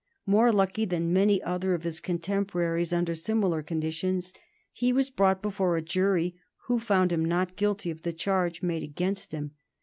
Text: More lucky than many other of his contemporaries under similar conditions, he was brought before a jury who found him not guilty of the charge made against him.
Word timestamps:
More 0.25 0.51
lucky 0.51 0.85
than 0.85 1.13
many 1.13 1.43
other 1.43 1.75
of 1.75 1.83
his 1.83 1.99
contemporaries 1.99 2.91
under 2.91 3.13
similar 3.13 3.61
conditions, 3.61 4.33
he 4.71 4.91
was 4.91 5.11
brought 5.11 5.43
before 5.43 5.77
a 5.77 5.83
jury 5.83 6.33
who 6.65 6.79
found 6.79 7.11
him 7.11 7.23
not 7.23 7.55
guilty 7.55 7.91
of 7.91 8.01
the 8.01 8.11
charge 8.11 8.63
made 8.63 8.81
against 8.81 9.31
him. 9.31 9.51